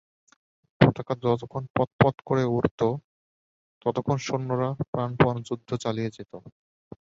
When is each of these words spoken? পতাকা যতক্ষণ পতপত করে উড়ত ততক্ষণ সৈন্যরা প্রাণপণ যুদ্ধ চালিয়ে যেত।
পতাকা 0.81 1.13
যতক্ষণ 1.23 1.63
পতপত 1.75 2.15
করে 2.27 2.43
উড়ত 2.51 2.81
ততক্ষণ 3.81 4.17
সৈন্যরা 4.19 4.69
প্রাণপণ 4.91 5.35
যুদ্ধ 5.47 5.69
চালিয়ে 5.83 6.13
যেত। 6.15 6.31